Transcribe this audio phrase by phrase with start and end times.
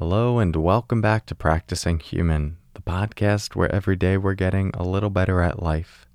[0.00, 4.82] Hello, and welcome back to Practicing Human, the podcast where every day we're getting a
[4.82, 6.06] little better at life.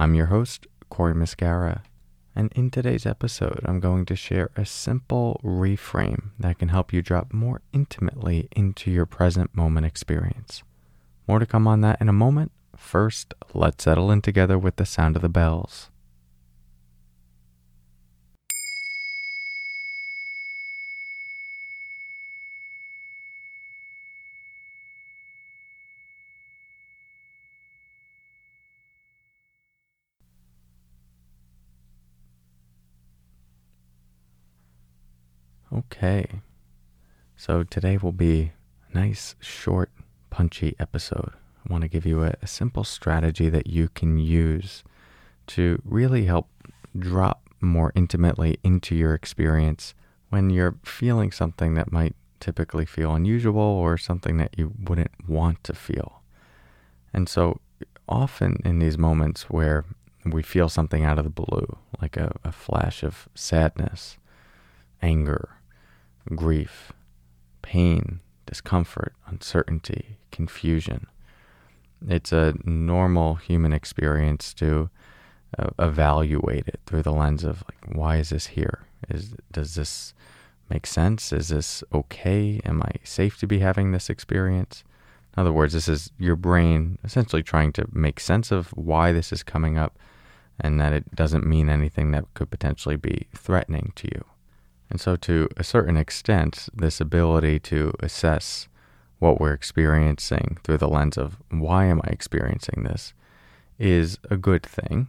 [0.00, 1.82] I'm your host, Cory Muscara,
[2.34, 7.02] and in today's episode, I'm going to share a simple reframe that can help you
[7.02, 10.64] drop more intimately into your present moment experience.
[11.28, 12.50] More to come on that in a moment.
[12.76, 15.89] First, let's settle in together with the sound of the bells.
[35.72, 36.40] Okay.
[37.36, 38.52] So today will be
[38.90, 39.90] a nice, short,
[40.28, 41.32] punchy episode.
[41.64, 44.82] I want to give you a, a, simple strategy that you can use
[45.48, 46.48] to really help
[46.98, 49.94] drop more intimately into your experience
[50.30, 55.62] when you're feeling something that might typically feel unusual or something that you wouldn't want
[55.64, 56.22] to feel.
[57.12, 57.60] And so,
[58.08, 59.84] often in these moments where
[60.24, 64.18] we feel something out of the blue, like a, a flash of sadness,
[65.00, 65.59] anger,
[66.34, 66.92] grief,
[67.62, 71.06] pain, discomfort, uncertainty, confusion.
[72.08, 74.90] It's a normal human experience to
[75.58, 78.86] uh, evaluate it through the lens of like, why is this here?
[79.08, 80.14] Is does this
[80.68, 81.32] make sense?
[81.32, 82.60] Is this okay?
[82.64, 84.84] Am I safe to be having this experience?
[85.36, 89.32] In other words, this is your brain essentially trying to make sense of why this
[89.32, 89.98] is coming up
[90.58, 94.24] and that it doesn't mean anything that could potentially be threatening to you.
[94.90, 98.68] And so, to a certain extent, this ability to assess
[99.20, 103.14] what we're experiencing through the lens of why am I experiencing this
[103.78, 105.08] is a good thing,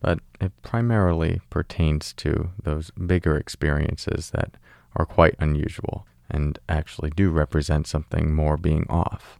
[0.00, 4.54] but it primarily pertains to those bigger experiences that
[4.94, 9.38] are quite unusual and actually do represent something more being off.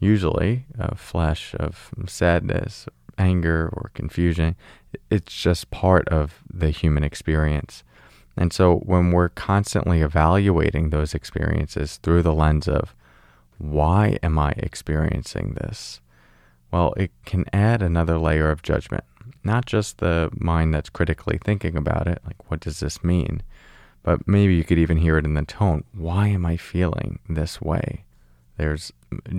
[0.00, 2.86] Usually, a flash of sadness,
[3.18, 4.56] anger, or confusion,
[5.10, 7.84] it's just part of the human experience
[8.36, 12.94] and so when we're constantly evaluating those experiences through the lens of
[13.58, 16.00] why am I experiencing this?
[16.70, 19.04] Well, it can add another layer of judgment,
[19.44, 23.42] not just the mind that's critically thinking about it, like what does this mean?
[24.02, 25.84] But maybe you could even hear it in the tone.
[25.92, 28.04] Why am I feeling this way?
[28.56, 28.92] There's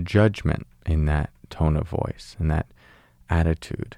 [0.04, 2.68] judgment in that tone of voice and that
[3.30, 3.98] attitude.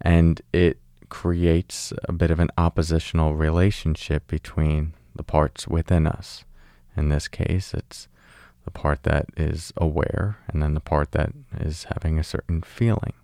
[0.00, 0.78] And it
[1.08, 6.44] creates a bit of an oppositional relationship between the parts within us.
[6.96, 8.08] In this case, it's
[8.64, 13.14] the part that is aware and then the part that is having a certain feeling.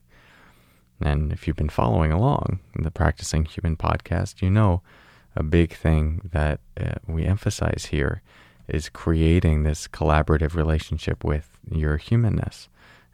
[1.01, 4.83] And if you've been following along in the Practicing Human podcast, you know
[5.37, 8.23] a big thing that uh, we emphasize here
[8.69, 12.69] is creating this collaborative relationship with your humanness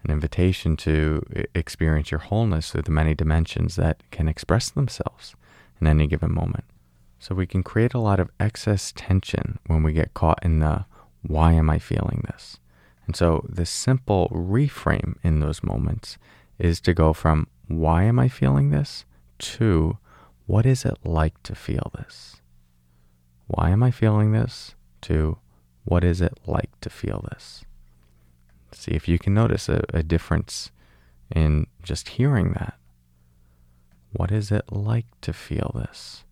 [0.05, 1.22] an invitation to
[1.55, 5.34] experience your wholeness through the many dimensions that can express themselves
[5.81, 6.65] in any given moment.
[7.19, 10.87] So we can create a lot of excess tension when we get caught in the
[11.22, 12.59] why am I feeling this?
[13.06, 16.17] And so the simple reframe in those moments
[16.59, 19.05] is to go from why am I feeling this
[19.38, 19.99] to
[20.47, 22.41] what is it like to feel this?
[23.47, 25.38] Why am I feeling this to
[25.84, 27.65] what is it like to feel this?
[28.72, 30.70] See if you can notice a, a difference
[31.34, 32.75] in just hearing that.
[34.12, 36.25] What is it like to feel this?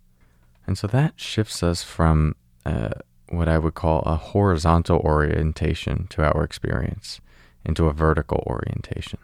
[0.67, 2.35] And so that shifts us from
[2.67, 2.91] uh,
[3.31, 7.21] what I would call a horizontal orientation to our experience
[7.65, 9.19] into a vertical orientation.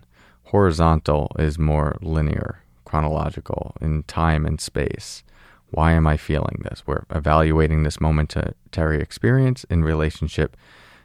[0.44, 5.24] Horizontal is more linear, chronological, in time and space.
[5.70, 6.82] Why am I feeling this?
[6.86, 10.56] We're evaluating this momentary experience in relationship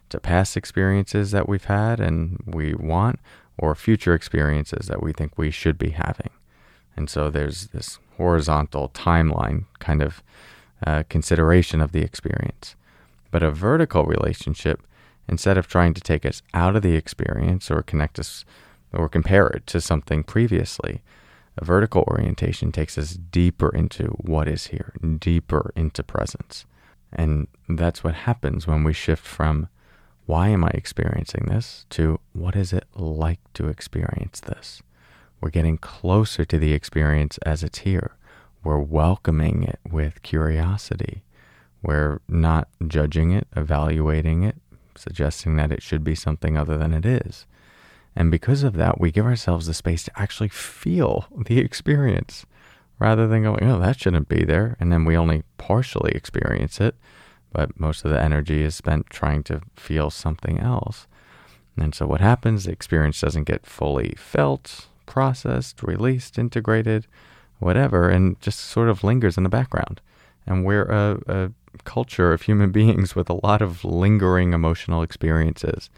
[0.09, 3.19] to past experiences that we've had and we want,
[3.57, 6.29] or future experiences that we think we should be having.
[6.95, 10.21] And so there's this horizontal timeline kind of
[10.85, 12.75] uh, consideration of the experience.
[13.31, 14.81] But a vertical relationship,
[15.27, 18.45] instead of trying to take us out of the experience or connect us
[18.91, 21.01] or compare it to something previously,
[21.57, 26.65] a vertical orientation takes us deeper into what is here, deeper into presence.
[27.11, 29.67] And that's what happens when we shift from
[30.29, 31.87] why am I experiencing this?
[31.89, 34.83] to what is it like to experience this?
[35.41, 38.11] We're getting closer to the experience as it's here.
[38.63, 41.23] We're welcoming it with curiosity.
[41.81, 44.57] We're not judging it, evaluating it,
[44.95, 47.47] suggesting that it should be something other than it is.
[48.15, 52.45] And because of that, we give ourselves the space to actually feel the experience
[52.99, 54.77] rather than going, oh, that shouldn't be there.
[54.79, 56.93] And then we only partially experience it
[57.51, 61.07] but most of the energy is spent trying to feel something else.
[61.77, 62.65] And so what happens?
[62.65, 67.07] The experience doesn't get fully felt, processed, released, integrated,
[67.59, 70.01] whatever, and just sort of lingers in the background.
[70.45, 71.51] And we're a, a
[71.83, 75.89] culture of human beings with a lot of lingering emotional experiences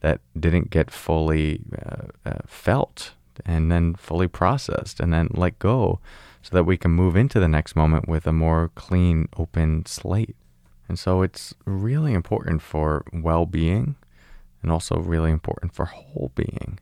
[0.00, 3.12] that didn't get fully uh, uh, felt
[3.44, 5.98] and then fully processed and then let go
[6.42, 10.36] so that we can move into the next moment with a more clean, open slate.
[10.88, 13.96] And so it's really important for well being
[14.62, 16.78] and also really important for whole being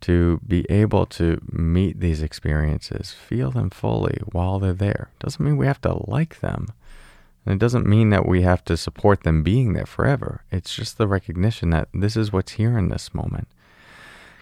[0.00, 5.10] to be able to meet these experiences, feel them fully while they're there.
[5.18, 6.68] Doesn't mean we have to like them.
[7.44, 10.44] And it doesn't mean that we have to support them being there forever.
[10.50, 13.48] It's just the recognition that this is what's here in this moment.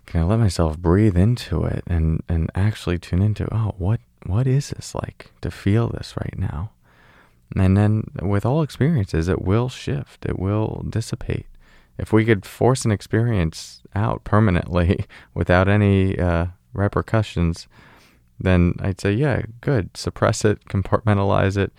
[0.04, 4.48] Can I let myself breathe into it and, and actually tune into, oh, what what
[4.48, 6.70] is this like to feel this right now?
[7.54, 11.46] And then with all experiences, it will shift, it will dissipate.
[11.98, 15.04] If we could force an experience out permanently
[15.34, 17.68] without any uh, repercussions,
[18.38, 19.96] then I'd say, yeah, good.
[19.96, 21.72] Suppress it, compartmentalize it,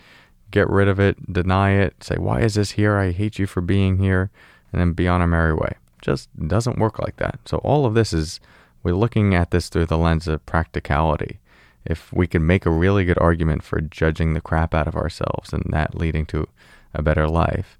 [0.50, 2.96] get rid of it, deny it, say, why is this here?
[2.96, 4.30] I hate you for being here,
[4.72, 5.74] and then be on our merry way.
[6.02, 7.40] Just doesn't work like that.
[7.44, 8.40] So, all of this is,
[8.82, 11.40] we're looking at this through the lens of practicality.
[11.88, 15.52] If we could make a really good argument for judging the crap out of ourselves
[15.52, 16.46] and that leading to
[16.94, 17.78] a better life,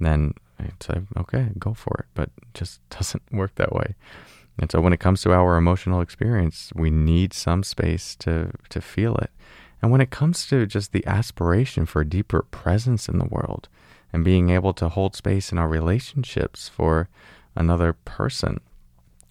[0.00, 2.06] then I'd say, okay, go for it.
[2.14, 3.94] But it just doesn't work that way.
[4.58, 8.80] And so when it comes to our emotional experience, we need some space to, to
[8.80, 9.30] feel it.
[9.80, 13.68] And when it comes to just the aspiration for a deeper presence in the world
[14.12, 17.08] and being able to hold space in our relationships for
[17.56, 18.60] another person,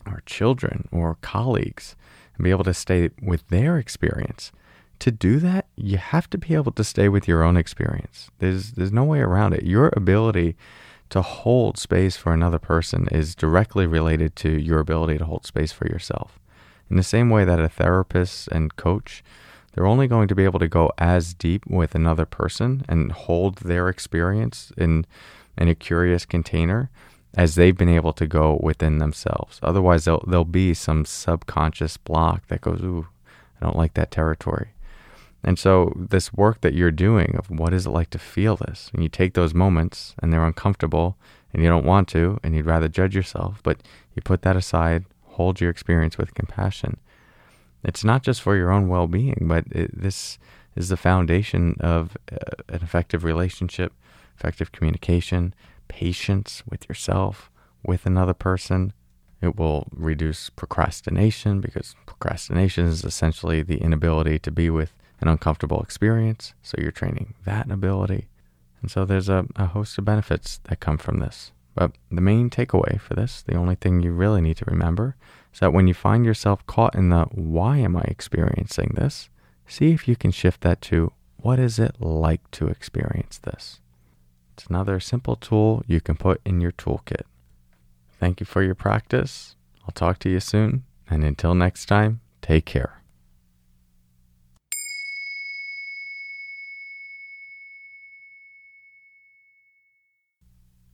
[0.05, 1.95] our children or colleagues,
[2.41, 4.51] and be able to stay with their experience,
[4.97, 8.31] to do that, you have to be able to stay with your own experience.
[8.39, 9.63] There's there's no way around it.
[9.63, 10.55] Your ability
[11.09, 15.71] to hold space for another person is directly related to your ability to hold space
[15.71, 16.39] for yourself.
[16.89, 19.23] In the same way that a therapist and coach,
[19.73, 23.57] they're only going to be able to go as deep with another person and hold
[23.57, 25.05] their experience in
[25.57, 26.89] in a curious container
[27.35, 29.59] as they've been able to go within themselves.
[29.63, 33.07] Otherwise, there'll, there'll be some subconscious block that goes, ooh,
[33.59, 34.69] I don't like that territory.
[35.43, 38.91] And so, this work that you're doing of what is it like to feel this,
[38.93, 41.17] and you take those moments and they're uncomfortable
[41.53, 43.81] and you don't want to, and you'd rather judge yourself, but
[44.15, 46.97] you put that aside, hold your experience with compassion.
[47.83, 50.37] It's not just for your own well being, but it, this
[50.75, 52.37] is the foundation of uh,
[52.69, 53.93] an effective relationship,
[54.37, 55.53] effective communication,
[55.91, 57.51] patience with yourself,
[57.83, 58.93] with another person.
[59.41, 65.81] It will reduce procrastination because procrastination is essentially the inability to be with an uncomfortable
[65.81, 66.53] experience.
[66.61, 68.27] So you're training that ability.
[68.81, 71.51] And so there's a, a host of benefits that come from this.
[71.75, 75.15] But the main takeaway for this, the only thing you really need to remember,
[75.53, 79.29] is that when you find yourself caught in the why am I experiencing this,
[79.67, 83.79] see if you can shift that to what is it like to experience this.
[84.61, 87.23] It's another simple tool you can put in your toolkit.
[88.19, 89.55] Thank you for your practice.
[89.83, 90.83] I'll talk to you soon.
[91.09, 93.01] And until next time, take care.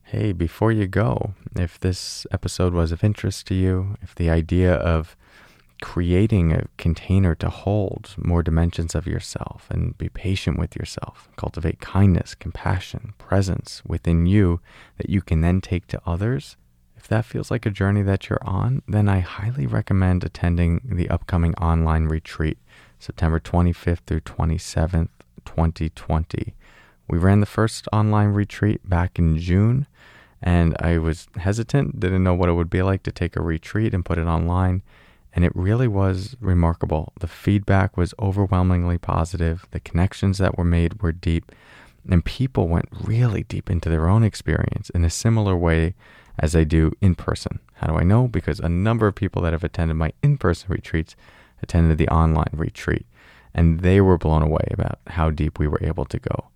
[0.04, 4.76] Hey, before you go, if this episode was of interest to you, if the idea
[4.76, 5.18] of
[5.82, 11.80] creating a container to hold more dimensions of yourself and be patient with yourself, cultivate
[11.80, 14.60] kindness, compassion, presence within you
[14.98, 16.58] that you can then take to others,
[16.98, 21.10] if that feels like a journey that you're on, then I highly recommend attending the
[21.10, 22.58] upcoming online retreat,
[23.00, 25.10] September 25th through 27th,
[25.46, 26.56] 2020.
[27.08, 29.88] We ran the first online retreat back in June,
[30.42, 33.94] and I was hesitant, didn't know what it would be like to take a retreat
[33.94, 34.82] and put it online.
[35.38, 37.14] And it really was remarkable.
[37.20, 39.68] The feedback was overwhelmingly positive.
[39.70, 41.52] The connections that were made were deep,
[42.10, 45.94] and people went really deep into their own experience in a similar way
[46.40, 47.60] as they do in person.
[47.76, 48.28] How do I know?
[48.28, 51.16] Because a number of people that have attended my in person retreats
[51.62, 53.06] attended the online retreat,
[53.54, 56.48] and they were blown away about how deep we were able to go.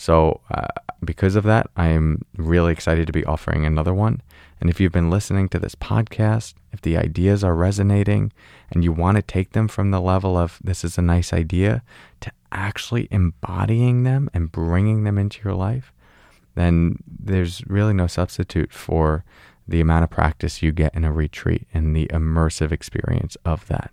[0.00, 0.68] So, uh,
[1.04, 4.22] because of that, I am really excited to be offering another one.
[4.58, 8.32] And if you've been listening to this podcast, if the ideas are resonating
[8.70, 11.82] and you want to take them from the level of this is a nice idea
[12.20, 15.92] to actually embodying them and bringing them into your life,
[16.54, 19.22] then there's really no substitute for
[19.68, 23.90] the amount of practice you get in a retreat and the immersive experience of that.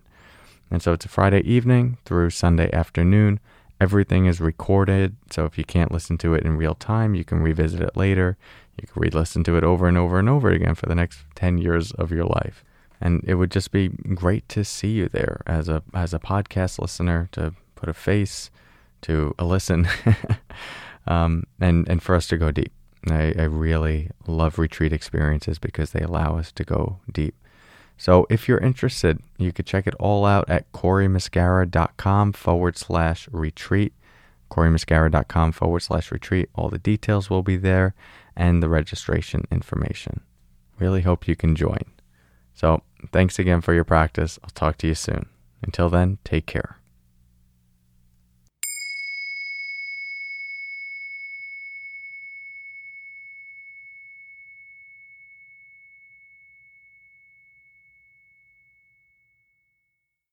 [0.72, 3.42] And so it's a Friday evening through Sunday afternoon
[3.80, 7.42] Everything is recorded, so if you can't listen to it in real time, you can
[7.42, 8.38] revisit it later.
[8.82, 11.24] You can re listen to it over and over and over again for the next
[11.36, 12.64] 10 years of your life.
[13.00, 16.80] And it would just be great to see you there as a, as a podcast
[16.80, 18.50] listener, to put a face
[19.02, 19.88] to a listen,
[21.08, 22.72] um, and, and for us to go deep.
[23.08, 27.36] I, I really love retreat experiences because they allow us to go deep.
[27.98, 33.94] So if you're interested, you could check it all out at corymuscara.com forward slash retreat.
[34.52, 36.50] corymuscara.com forward slash retreat.
[36.56, 37.96] All the details will be there
[38.36, 40.22] and the registration information.
[40.80, 41.84] Really hope you can join.
[42.54, 44.40] So thanks again for your practice.
[44.44, 45.28] I'll talk to you soon.
[45.64, 46.77] Until then, take care.